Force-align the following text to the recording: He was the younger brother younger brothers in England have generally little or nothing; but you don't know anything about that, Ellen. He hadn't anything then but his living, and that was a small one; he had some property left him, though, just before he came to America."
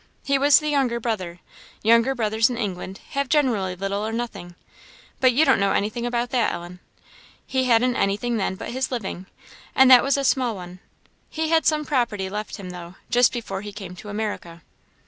He 0.23 0.39
was 0.39 0.59
the 0.59 0.67
younger 0.67 0.99
brother 0.99 1.41
younger 1.83 2.15
brothers 2.15 2.49
in 2.49 2.57
England 2.57 3.01
have 3.11 3.29
generally 3.29 3.75
little 3.75 4.03
or 4.03 4.11
nothing; 4.11 4.55
but 5.19 5.31
you 5.31 5.45
don't 5.45 5.59
know 5.59 5.73
anything 5.73 6.07
about 6.07 6.31
that, 6.31 6.51
Ellen. 6.51 6.79
He 7.45 7.65
hadn't 7.65 7.95
anything 7.95 8.37
then 8.37 8.55
but 8.55 8.71
his 8.71 8.91
living, 8.91 9.27
and 9.75 9.91
that 9.91 10.01
was 10.01 10.17
a 10.17 10.23
small 10.23 10.55
one; 10.55 10.79
he 11.29 11.49
had 11.49 11.67
some 11.67 11.85
property 11.85 12.31
left 12.31 12.57
him, 12.57 12.71
though, 12.71 12.95
just 13.11 13.31
before 13.31 13.61
he 13.61 13.71
came 13.71 13.95
to 13.97 14.09
America." 14.09 14.63